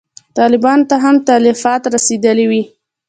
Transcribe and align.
طالبانو 0.37 0.87
ته 0.89 0.95
هم 1.03 1.15
تلفات 1.27 1.83
رسېدلي 1.93 2.45
وي. 2.51 2.61